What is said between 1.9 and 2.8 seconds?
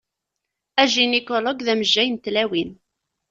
n tlawin.